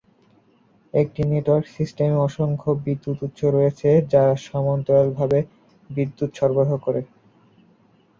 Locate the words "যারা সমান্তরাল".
4.11-5.07